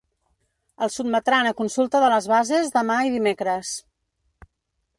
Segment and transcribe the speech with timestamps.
[0.85, 3.75] El sotmetran a consulta de les bases demà i dimecres.